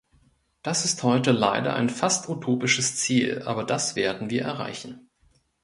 Das 0.63 0.83
ist 0.83 1.03
heute 1.03 1.31
leider 1.31 1.75
ein 1.75 1.87
fast 1.87 2.27
utopisches 2.27 2.95
Ziel, 2.95 3.43
aber 3.45 3.63
das 3.63 3.95
werden 3.95 4.31
wir 4.31 4.41
erreichen. 4.41 5.11